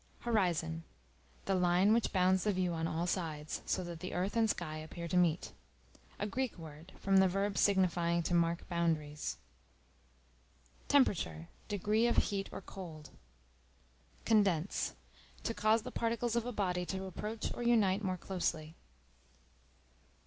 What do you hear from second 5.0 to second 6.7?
to meet. A Greek